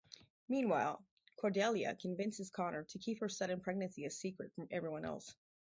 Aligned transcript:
Meanwhile, 0.49 1.05
Cordelia 1.35 1.93
convinces 1.95 2.49
Connor 2.49 2.85
to 2.85 2.97
keep 2.97 3.19
her 3.19 3.29
sudden 3.29 3.59
pregnancy 3.59 4.05
a 4.05 4.09
secret 4.09 4.51
from 4.55 4.67
everyone 4.71 5.05
else. 5.05 5.35